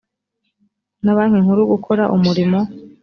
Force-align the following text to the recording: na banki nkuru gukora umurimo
na 1.03 1.15
banki 1.17 1.39
nkuru 1.43 1.61
gukora 1.73 2.03
umurimo 2.15 2.59